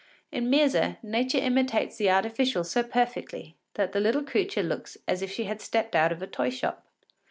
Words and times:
In 0.31 0.49
Myrza, 0.49 0.97
nature 1.03 1.37
imitates 1.37 1.97
the 1.97 2.09
artificial 2.09 2.63
so 2.63 2.81
perfectly 2.81 3.55
that 3.75 3.91
the 3.91 3.99
little 3.99 4.23
creature 4.23 4.63
looks 4.63 4.97
as 5.07 5.21
if 5.21 5.29
she 5.31 5.43
had 5.43 5.61
stepped 5.61 5.95
out 5.95 6.11
of 6.11 6.23
a 6.23 6.25
toy 6.25 6.49
shop. 6.49 6.83